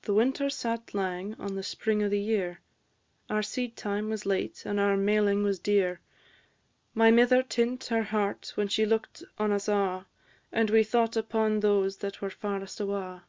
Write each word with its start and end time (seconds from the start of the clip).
The 0.00 0.14
winter 0.14 0.48
sat 0.48 0.94
lang 0.94 1.34
on 1.34 1.56
the 1.56 1.62
spring 1.62 2.02
o' 2.02 2.08
the 2.08 2.18
year, 2.22 2.60
Our 3.28 3.42
seedtime 3.42 4.08
was 4.08 4.24
late, 4.24 4.62
and 4.64 4.80
our 4.80 4.96
mailing 4.96 5.42
was 5.42 5.58
dear; 5.58 6.00
My 6.94 7.10
mither 7.10 7.42
tint 7.42 7.84
her 7.88 8.04
heart 8.04 8.52
when 8.54 8.68
she 8.68 8.86
look'd 8.86 9.24
on 9.36 9.52
us 9.52 9.68
a', 9.68 10.06
And 10.50 10.70
we 10.70 10.84
thought 10.84 11.18
upon 11.18 11.60
those 11.60 11.98
that 11.98 12.22
were 12.22 12.30
farest 12.30 12.80
awa'. 12.80 13.24